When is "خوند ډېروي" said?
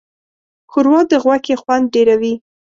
1.61-2.33